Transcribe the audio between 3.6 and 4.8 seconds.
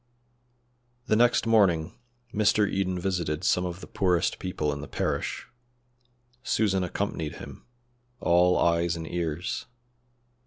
of the poorest people